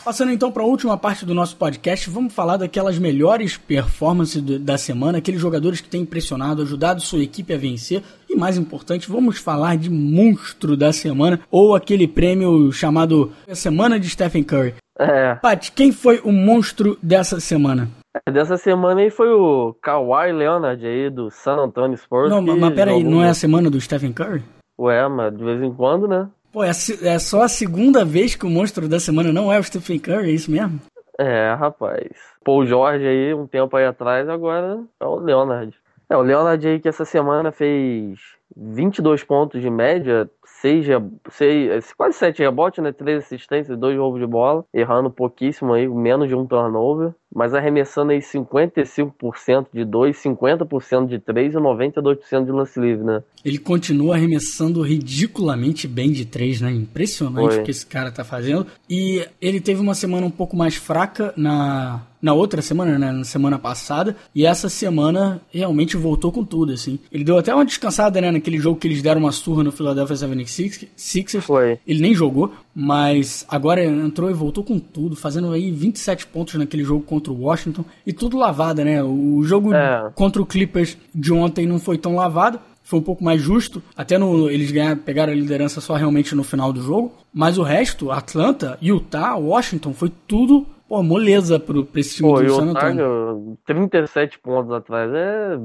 [0.07, 4.79] Passando então para a última parte do nosso podcast, vamos falar daquelas melhores performances da
[4.79, 8.05] semana, aqueles jogadores que têm impressionado, ajudado sua equipe a vencer.
[8.31, 14.09] E mais importante, vamos falar de monstro da semana, ou aquele prêmio chamado Semana de
[14.09, 14.75] Stephen Curry.
[14.97, 15.35] É.
[15.35, 17.88] Pat, quem foi o monstro dessa semana?
[18.33, 22.31] Dessa semana aí foi o Kawhi Leonard aí do San Antonio Spurs.
[22.31, 24.45] Não, mas peraí, não é a semana do Stephen Curry?
[24.79, 26.29] Ué, mas de vez em quando, né?
[26.57, 29.62] Pô, é, é só a segunda vez que o monstro da semana não é o
[29.62, 30.81] Stephen Curry, é isso mesmo?
[31.19, 32.09] É, rapaz.
[32.42, 35.79] Paul George aí, um tempo aí atrás, agora é o Leonard.
[36.09, 38.19] É, o Leonard aí que essa semana fez
[38.57, 40.87] 22 pontos de média, 6,
[41.29, 42.90] 6 quase 7 rebotes, né?
[42.90, 48.12] 3 assistências, 2 roubos de bola, errando pouquíssimo aí, menos de um turnover, mas arremessando
[48.12, 53.22] aí 55% de 2, 50% de 3 e 92% de lance livre, né?
[53.44, 56.72] Ele continua arremessando ridiculamente bem de 3, né?
[56.72, 58.66] Impressionante o que esse cara tá fazendo.
[58.88, 63.22] E ele teve uma semana um pouco mais fraca na na outra semana, né, na
[63.22, 66.99] semana passada, e essa semana realmente voltou com tudo, assim.
[67.12, 70.16] Ele deu até uma descansada, né, naquele jogo que eles deram uma surra no Philadelphia
[70.16, 71.40] 76ers.
[71.42, 71.79] Foi.
[71.87, 76.84] Ele nem jogou, mas agora entrou e voltou com tudo, fazendo aí 27 pontos naquele
[76.84, 79.02] jogo contra o Washington, e tudo lavado, né?
[79.02, 80.10] O jogo é.
[80.14, 83.82] contra o Clippers de ontem não foi tão lavado, foi um pouco mais justo.
[83.96, 87.14] Até no, eles ganharam, pegaram a liderança só realmente no final do jogo.
[87.32, 92.40] Mas o resto, Atlanta, Utah, Washington, foi tudo Pô, moleza pro, pra esse time Pô,
[92.40, 93.58] do San Antonio.
[93.66, 95.56] 37 pontos atrás, é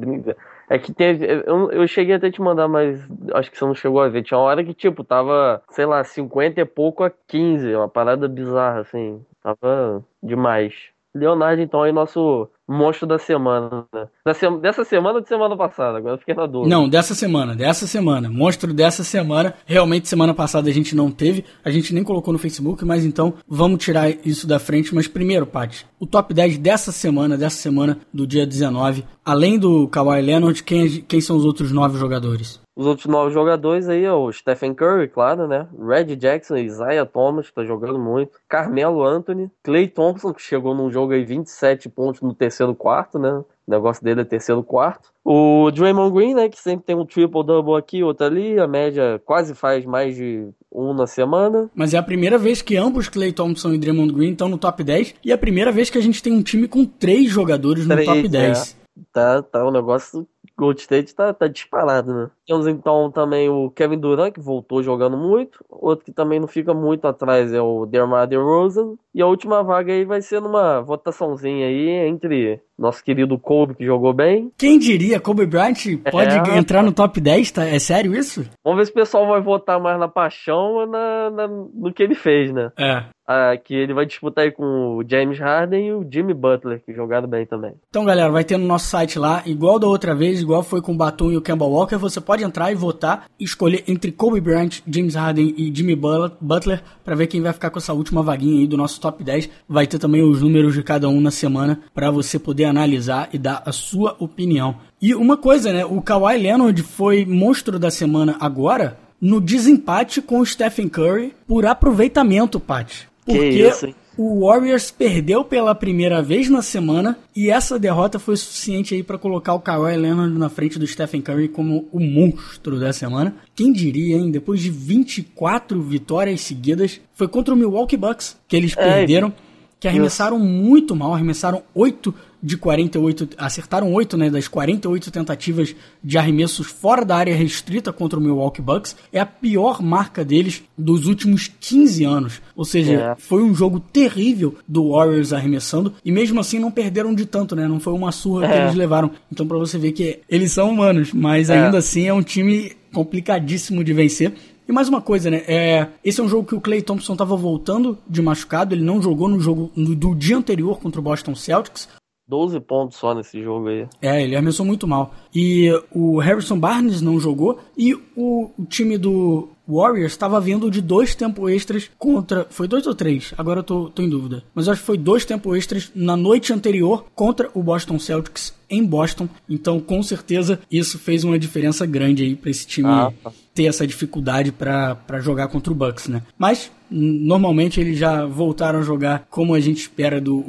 [0.71, 1.25] É que teve.
[1.45, 3.01] Eu, eu cheguei até te mandar, mas
[3.33, 4.23] acho que você não chegou a ver.
[4.23, 7.75] Tinha uma hora que, tipo, tava, sei lá, 50 e pouco a 15.
[7.75, 9.25] Uma parada bizarra, assim.
[9.43, 10.73] Tava demais.
[11.15, 13.85] Leonardo, então, aí nosso monstro da semana.
[14.25, 14.49] Da se...
[14.59, 15.97] Dessa semana ou de semana passada?
[15.97, 16.73] Agora eu fiquei na dúvida.
[16.73, 18.29] Não, dessa semana, dessa semana.
[18.29, 19.53] Monstro dessa semana.
[19.65, 21.43] Realmente, semana passada a gente não teve.
[21.65, 24.95] A gente nem colocou no Facebook, mas então vamos tirar isso da frente.
[24.95, 29.03] Mas primeiro, Paty, o top 10 dessa semana, dessa semana do dia 19.
[29.25, 32.61] Além do Kawhi Leonard, quem, quem são os outros nove jogadores?
[32.81, 35.67] Os outros nove jogadores aí o Stephen Curry, claro, né?
[35.79, 38.31] Red Jackson, Isaiah Thomas, que tá jogando muito.
[38.49, 39.51] Carmelo Anthony.
[39.61, 43.29] Clay Thompson, que chegou num jogo aí 27 pontos no terceiro quarto, né?
[43.33, 45.11] O negócio dele é terceiro quarto.
[45.23, 46.49] O Draymond Green, né?
[46.49, 48.59] Que sempre tem um triple-double aqui, outro ali.
[48.59, 51.69] A média quase faz mais de um na semana.
[51.75, 54.83] Mas é a primeira vez que ambos, Clay Thompson e Draymond Green, estão no top
[54.83, 55.13] 10.
[55.23, 58.07] E é a primeira vez que a gente tem um time com três jogadores três,
[58.07, 58.75] no top 10.
[58.75, 58.81] É.
[59.13, 60.27] Tá, tá um negócio
[60.61, 62.29] Gold State tá, tá disparado, né?
[62.45, 65.65] Temos então também o Kevin Durant, que voltou jogando muito.
[65.67, 68.95] Outro que também não fica muito atrás é o DeMar DeRozan.
[69.11, 73.85] E a última vaga aí vai ser numa votaçãozinha aí entre nosso querido Kobe, que
[73.85, 74.51] jogou bem.
[74.57, 77.65] Quem diria, Kobe Bryant pode é, entrar no top 10, tá?
[77.65, 78.45] É sério isso?
[78.63, 82.01] Vamos ver se o pessoal vai votar mais na paixão ou na, na no que
[82.01, 82.71] ele fez, né?
[82.77, 83.03] É.
[83.33, 86.93] Ah, que ele vai disputar aí com o James Harden e o Jimmy Butler, que
[86.93, 87.73] jogaram bem também.
[87.87, 90.91] Então, galera, vai ter no nosso site lá, igual da outra vez, igual foi com
[90.91, 94.41] o Batum e o Kemba Walker, você pode entrar e votar e escolher entre Kobe
[94.41, 98.59] Bryant, James Harden e Jimmy Butler para ver quem vai ficar com essa última vaguinha
[98.59, 99.49] aí do nosso top 10.
[99.69, 103.37] Vai ter também os números de cada um na semana para você poder analisar e
[103.37, 104.77] dar a sua opinião.
[105.01, 105.85] E uma coisa, né?
[105.85, 111.65] O Kawhi Leonard foi monstro da semana agora no desempate com o Stephen Curry por
[111.65, 113.03] aproveitamento, Pat.
[113.23, 118.93] Porque isso, o Warriors perdeu pela primeira vez na semana e essa derrota foi suficiente
[118.93, 122.91] aí para colocar o Kawhi Leonard na frente do Stephen Curry como o monstro da
[122.91, 123.35] semana.
[123.55, 124.31] Quem diria, hein?
[124.31, 129.33] Depois de 24 vitórias seguidas, foi contra o Milwaukee Bucks que eles é, perderam,
[129.79, 136.17] que arremessaram muito mal, arremessaram 8 de 48, acertaram 8 né, das 48 tentativas de
[136.17, 138.95] arremessos fora da área restrita contra o Milwaukee Bucks.
[139.11, 142.41] É a pior marca deles dos últimos 15 anos.
[142.55, 143.15] Ou seja, é.
[143.17, 147.67] foi um jogo terrível do Warriors arremessando e mesmo assim não perderam de tanto, né?
[147.67, 148.49] Não foi uma surra é.
[148.49, 149.11] que eles levaram.
[149.31, 151.59] Então para você ver que eles são humanos, mas é.
[151.59, 154.33] ainda assim é um time complicadíssimo de vencer.
[154.67, 155.43] E mais uma coisa, né?
[155.47, 158.73] É, esse é um jogo que o Clay Thompson estava voltando de machucado.
[158.73, 161.89] Ele não jogou no jogo no, do dia anterior contra o Boston Celtics.
[162.31, 163.85] 12 pontos só nesse jogo aí.
[164.01, 165.13] É, ele arremessou muito mal.
[165.35, 167.59] E o Harrison Barnes não jogou.
[167.77, 172.47] E o, o time do Warriors estava vindo de dois tempos extras contra.
[172.49, 173.33] Foi dois ou três?
[173.37, 174.45] Agora eu tô, tô em dúvida.
[174.55, 178.81] Mas acho que foi dois tempos extras na noite anterior contra o Boston Celtics em
[178.81, 179.27] Boston.
[179.49, 183.31] Então, com certeza, isso fez uma diferença grande aí para esse time ah, tá.
[183.53, 186.21] Ter essa dificuldade para jogar contra o Bucks, né?
[186.37, 190.41] Mas normalmente eles já voltaram a jogar como a gente espera do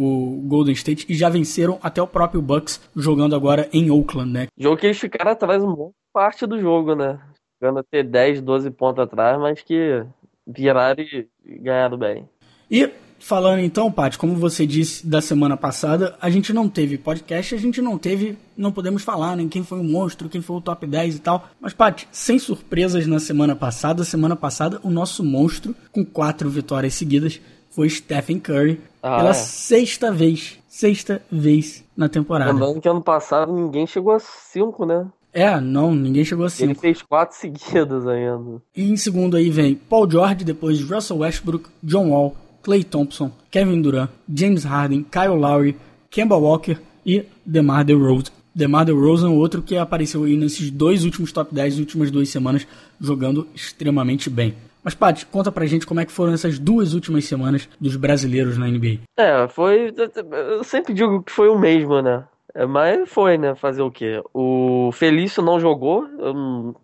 [0.45, 4.47] Golden State e já venceram até o próprio Bucks jogando agora em Oakland, né?
[4.59, 7.19] Jogo que eles ficaram atrás uma parte do jogo, né?
[7.61, 10.05] Chegando a ter 10, 12 pontos atrás, mas que
[10.47, 11.29] viraram e
[11.61, 12.29] ganharam bem.
[12.71, 12.91] E
[13.23, 17.59] Falando então, Paty, como você disse da semana passada, a gente não teve podcast, a
[17.59, 20.61] gente não teve, não podemos falar nem né, quem foi o monstro, quem foi o
[20.61, 21.49] top 10 e tal.
[21.61, 26.95] Mas, Paty, sem surpresas na semana passada, semana passada o nosso monstro, com quatro vitórias
[26.95, 29.35] seguidas, foi Stephen Curry, ah, pela é.
[29.35, 32.53] sexta vez, sexta vez na temporada.
[32.53, 35.07] Lembrando que ano passado ninguém chegou a cinco, né?
[35.33, 36.73] É, não, ninguém chegou a cinco.
[36.73, 38.61] Ele fez quatro seguidas ainda.
[38.77, 43.83] E em segundo aí vem Paul George, depois Russell Westbrook, John Wall, Clay Thompson, Kevin
[43.83, 45.77] Durant, James Harden, Kyle Lowry,
[46.11, 48.31] Kemba Walker e DeMar DeRozan.
[48.55, 52.67] DeMar DeRozan, outro que apareceu aí nesses dois últimos top 10, últimas duas semanas,
[53.01, 54.55] jogando extremamente bem.
[54.85, 58.59] Mas, Paty, conta pra gente como é que foram essas duas últimas semanas dos brasileiros
[58.59, 59.01] na NBA.
[59.17, 59.95] É, foi.
[60.31, 62.25] Eu sempre digo que foi o mesmo, né?
[62.69, 63.55] Mas foi, né?
[63.55, 64.23] Fazer o quê?
[64.35, 66.07] O Felício não jogou.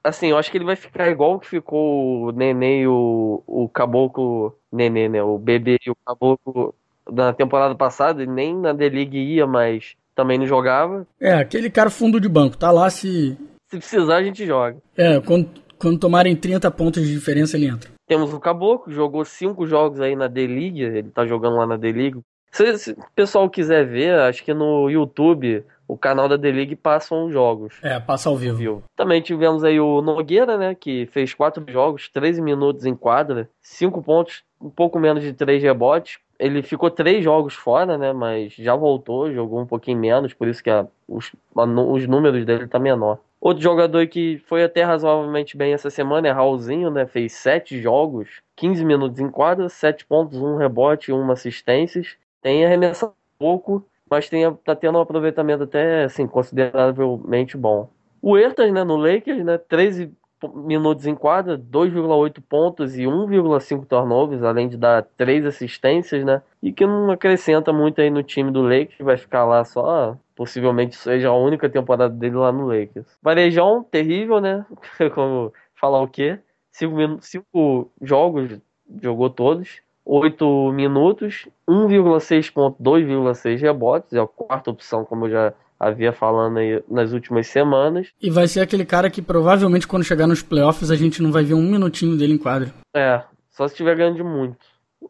[0.02, 3.68] assim, eu acho que ele vai ficar igual que ficou o Nenê e o, o
[3.68, 4.56] Caboclo.
[4.72, 5.22] Nenê, né?
[5.22, 6.74] O bebê e o Caboclo
[7.10, 8.24] na temporada passada.
[8.24, 11.06] Nem na D-League ia, mas também não jogava.
[11.20, 12.56] É, aquele cara fundo de banco.
[12.56, 13.36] Tá lá se.
[13.68, 14.78] Se precisar, a gente joga.
[14.96, 17.90] É, quando, quando tomarem 30 pontos de diferença, ele entra.
[18.06, 20.82] Temos o Caboclo, jogou cinco jogos aí na D-League.
[20.82, 22.20] Ele tá jogando lá na D-League.
[22.50, 26.76] Se, se, o pessoal quiser ver, acho que no YouTube, o canal da The League
[26.76, 27.74] passam os jogos.
[27.82, 28.56] É, passa ao vivo.
[28.56, 28.84] vivo.
[28.94, 34.02] Também tivemos aí o Nogueira, né, que fez quatro jogos, 13 minutos em quadra, cinco
[34.02, 36.18] pontos, um pouco menos de três rebotes.
[36.38, 40.62] Ele ficou três jogos fora, né, mas já voltou, jogou um pouquinho menos, por isso
[40.62, 43.18] que a, os, a, os números dele tá menor.
[43.40, 47.06] Outro jogador que foi até razoavelmente bem essa semana é Raulzinho, né?
[47.06, 52.02] Fez sete jogos, 15 minutos em quadra, sete pontos, um rebote e uma assistência
[52.42, 57.90] tem arremessado pouco, mas tem, tá tendo um aproveitamento até assim, consideravelmente bom.
[58.20, 60.12] O Ertas, né, no Lakers, né, 13
[60.46, 66.42] minutos em quadra, 2,8 pontos e 1,5 turnovers, além de dar três assistências, né?
[66.62, 70.94] E que não acrescenta muito aí no time do Lakers, vai ficar lá só, possivelmente
[70.94, 73.06] seja a única temporada dele lá no Lakers.
[73.20, 74.64] Varejão, terrível, né?
[75.14, 76.38] Como falar o quê?
[76.70, 78.60] Cinco, cinco jogos,
[79.02, 79.80] jogou todos.
[80.08, 86.56] 8 minutos, 1,6 ponto, 2,6 rebotes, é a quarta opção, como eu já havia falando
[86.56, 88.08] aí nas últimas semanas.
[88.20, 91.44] E vai ser aquele cara que provavelmente quando chegar nos playoffs a gente não vai
[91.44, 92.72] ver um minutinho dele em quadra.
[92.96, 94.56] É, só se estiver ganhando muito.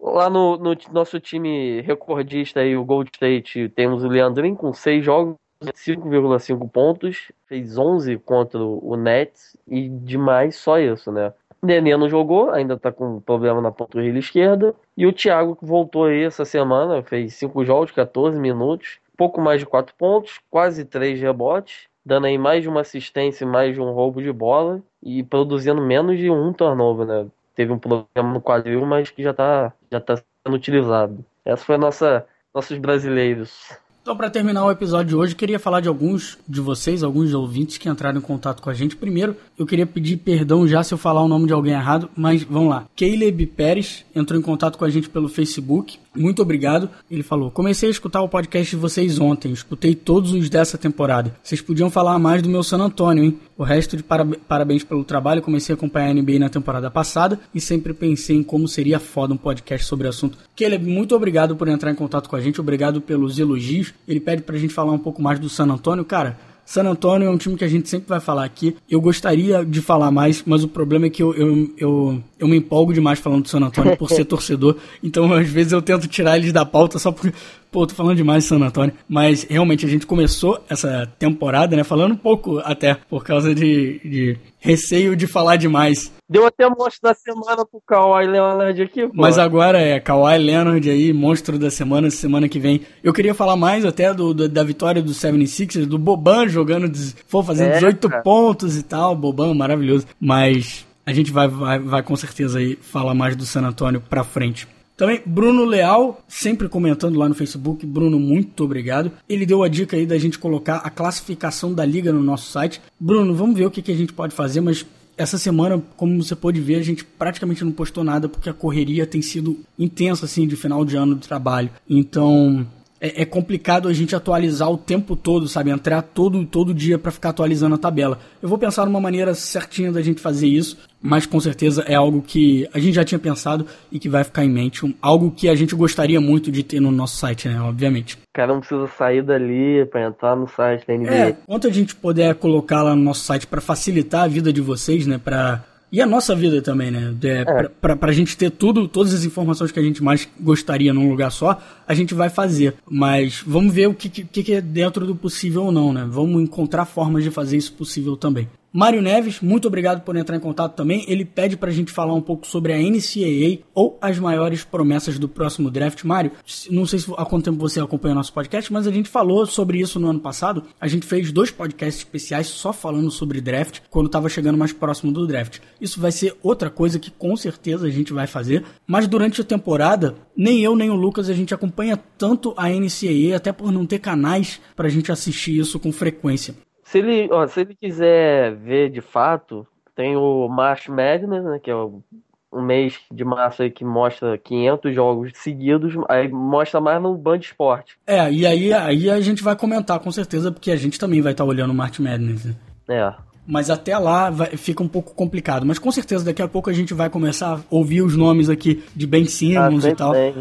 [0.01, 5.05] Lá no, no, nosso time recordista aí, o Gold State, temos o Leandrinho com 6
[5.05, 11.33] jogos, 5,5 pontos, fez 11 contra o Nets e demais só isso, né?
[11.63, 14.75] Nenê não jogou, ainda tá com problema na panturrilha esquerda.
[14.97, 19.61] E o Thiago que voltou aí essa semana, fez 5 jogos, 14 minutos, pouco mais
[19.61, 23.81] de 4 pontos, quase 3 rebotes, dando aí mais de uma assistência e mais de
[23.81, 27.27] um roubo de bola e produzindo menos de um turnover, né?
[27.55, 31.25] Teve um problema no quadril, mas que já tá, já tá sendo utilizado.
[31.45, 33.77] Essa foi a nossa nossos brasileiros.
[34.09, 37.77] Então, para terminar o episódio de hoje, queria falar de alguns de vocês, alguns ouvintes
[37.77, 38.97] que entraram em contato com a gente.
[38.97, 42.43] Primeiro, eu queria pedir perdão já se eu falar o nome de alguém errado, mas
[42.43, 42.87] vamos lá.
[42.97, 45.99] Caleb Pérez entrou em contato com a gente pelo Facebook.
[46.17, 46.89] Muito obrigado.
[47.11, 51.37] Ele falou: Comecei a escutar o podcast de vocês ontem, escutei todos os dessa temporada.
[51.43, 53.39] Vocês podiam falar mais do meu San Antônio, hein?
[53.59, 55.43] O resto de parabéns pelo trabalho.
[55.43, 59.35] Comecei a acompanhar a NBA na temporada passada e sempre pensei em como seria foda
[59.35, 60.39] um podcast sobre o assunto.
[60.57, 63.93] Caleb, muito obrigado por entrar em contato com a gente, obrigado pelos elogios.
[64.07, 66.05] Ele pede pra gente falar um pouco mais do San Antônio.
[66.05, 68.77] Cara, San Antonio é um time que a gente sempre vai falar aqui.
[68.91, 72.59] Eu gostaria de falar mais, mas o problema é que eu, eu, eu, eu me
[72.59, 74.77] empolgo demais falando do San Antonio por ser torcedor.
[75.03, 77.33] Então, às vezes, eu tento tirar eles da pauta só porque,
[77.71, 78.95] pô, tô falando demais de San Antonio.
[79.09, 81.85] Mas realmente a gente começou essa temporada, né?
[81.85, 86.13] Falando um pouco até por causa de, de receio de falar demais.
[86.29, 89.13] Deu até monstro da semana pro Kawhi Leonard aqui, pô.
[89.15, 92.83] Mas agora é Kawhi Leonard aí, monstro da semana, semana que vem.
[93.03, 96.91] Eu queria falar mais até do, do da vitória do 76ers, do Boban jogando,
[97.27, 98.23] for fazendo é, 18 cara.
[98.23, 99.15] pontos e tal.
[99.15, 100.07] Boban, maravilhoso.
[100.21, 104.23] Mas a gente vai, vai, vai com certeza aí falar mais do San Antonio pra
[104.23, 104.69] frente.
[104.99, 107.87] Também Bruno Leal, sempre comentando lá no Facebook.
[107.87, 109.13] Bruno, muito obrigado.
[109.29, 112.83] Ele deu a dica aí da gente colocar a classificação da liga no nosso site.
[112.99, 114.85] Bruno, vamos ver o que, que a gente pode fazer, mas
[115.17, 119.07] essa semana, como você pode ver, a gente praticamente não postou nada porque a correria
[119.07, 121.71] tem sido intensa assim de final de ano de trabalho.
[121.89, 122.67] Então,
[123.01, 125.71] é, é, complicado a gente atualizar o tempo todo, sabe?
[125.71, 128.19] Entrar todo, todo dia para ficar atualizando a tabela.
[128.43, 132.21] Eu vou pensar numa maneira certinha da gente fazer isso, mas com certeza é algo
[132.21, 134.85] que a gente já tinha pensado e que vai ficar em mente.
[134.85, 137.61] Um, algo que a gente gostaria muito de ter no nosso site, né?
[137.61, 138.17] Obviamente.
[138.17, 141.11] O cara não precisa sair dali para entrar no site da NBA.
[141.11, 144.61] É, quanto a gente puder colocar lá no nosso site para facilitar a vida de
[144.61, 145.19] vocês, né?
[145.19, 147.15] Para e a nossa vida também, né?
[147.23, 147.69] É, é.
[147.69, 151.31] Pra, pra, gente ter tudo, todas as informações que a gente mais gostaria num lugar
[151.31, 152.75] só, a gente vai fazer.
[152.89, 156.07] Mas vamos ver o que, que, que é dentro do possível ou não, né?
[156.09, 158.49] Vamos encontrar formas de fazer isso possível também.
[158.79, 161.05] Mário Neves, muito obrigado por entrar em contato também.
[161.09, 165.29] Ele pede pra gente falar um pouco sobre a NCAA ou as maiores promessas do
[165.29, 166.05] próximo draft.
[166.05, 166.31] Mário,
[166.71, 169.81] não sei se há quanto tempo você acompanha nosso podcast, mas a gente falou sobre
[169.81, 170.63] isso no ano passado.
[170.81, 175.11] A gente fez dois podcasts especiais só falando sobre draft quando estava chegando mais próximo
[175.11, 175.59] do draft.
[175.81, 179.45] Isso vai ser outra coisa que com certeza a gente vai fazer, mas durante a
[179.45, 183.85] temporada, nem eu nem o Lucas a gente acompanha tanto a NCAA, até por não
[183.85, 186.55] ter canais pra gente assistir isso com frequência.
[186.89, 191.71] Se ele, ó, se ele quiser ver de fato, tem o March Madness, né, que
[191.71, 192.03] é o
[192.51, 197.41] um mês de março aí que mostra 500 jogos seguidos, aí mostra mais no Band
[197.41, 197.99] Esporte.
[198.07, 201.33] É, e aí, aí a gente vai comentar com certeza, porque a gente também vai
[201.33, 202.47] estar tá olhando o March Madness.
[202.47, 202.55] Né?
[202.89, 203.15] É.
[203.51, 205.65] Mas até lá vai, fica um pouco complicado.
[205.65, 208.83] Mas com certeza daqui a pouco a gente vai começar a ouvir os nomes aqui
[208.95, 210.15] de Ben Simmons ah, e tal.
[210.15, 210.35] É,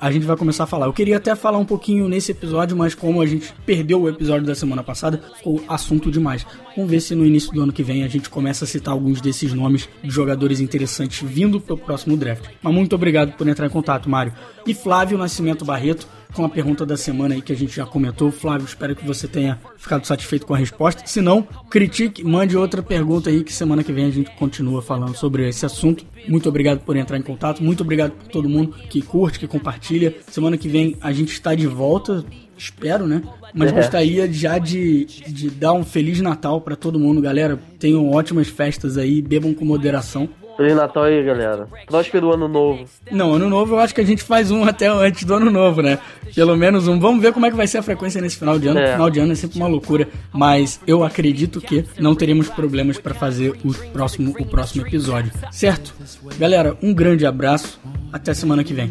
[0.00, 0.86] a gente vai começar a falar.
[0.86, 4.46] Eu queria até falar um pouquinho nesse episódio, mas como a gente perdeu o episódio
[4.46, 6.46] da semana passada, ficou assunto demais.
[6.76, 9.20] Vamos ver se no início do ano que vem a gente começa a citar alguns
[9.20, 12.44] desses nomes de jogadores interessantes vindo para o próximo draft.
[12.62, 14.32] Mas muito obrigado por entrar em contato, Mário.
[14.64, 18.30] E Flávio Nascimento Barreto com a pergunta da semana aí que a gente já comentou.
[18.30, 21.02] Flávio, espero que você tenha ficado satisfeito com a resposta.
[21.06, 25.16] Se não, critique, mande outra pergunta aí que semana que vem a gente continua falando
[25.16, 26.04] sobre esse assunto.
[26.28, 30.14] Muito obrigado por entrar em contato, muito obrigado por todo mundo que curte, que compartilha.
[30.30, 32.24] Semana que vem a gente está de volta,
[32.56, 33.22] espero, né?
[33.54, 33.74] Mas é.
[33.74, 37.58] gostaria já de, de dar um Feliz Natal para todo mundo, galera.
[37.78, 40.28] Tenham ótimas festas aí, bebam com moderação.
[40.58, 41.68] Feliz Natal aí, galera.
[41.86, 42.84] Próspero ano novo.
[43.12, 45.80] Não, ano novo eu acho que a gente faz um até antes do ano novo,
[45.80, 46.00] né?
[46.34, 46.98] Pelo menos um.
[46.98, 48.80] Vamos ver como é que vai ser a frequência nesse final de ano.
[48.80, 48.90] É.
[48.90, 53.14] Final de ano é sempre uma loucura, mas eu acredito que não teremos problemas para
[53.14, 55.30] fazer o próximo, o próximo episódio.
[55.52, 55.94] Certo?
[56.36, 57.80] Galera, um grande abraço.
[58.12, 58.90] Até semana que vem.